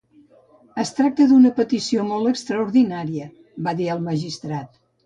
"Es 0.83 0.91
tracta 0.99 1.27
d'una 1.33 1.51
petició 1.59 2.07
molt 2.09 2.33
extraordinària", 2.33 3.31
va 3.69 3.79
dir 3.83 3.93
el 3.99 4.07
magistrat. 4.11 4.87